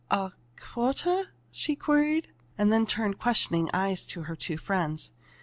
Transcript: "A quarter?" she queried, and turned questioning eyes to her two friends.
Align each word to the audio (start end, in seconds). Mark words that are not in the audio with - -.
"A 0.09 0.31
quarter?" 0.59 1.25
she 1.51 1.75
queried, 1.75 2.29
and 2.57 2.89
turned 2.89 3.19
questioning 3.19 3.69
eyes 3.71 4.03
to 4.07 4.23
her 4.23 4.35
two 4.35 4.57
friends. 4.57 5.11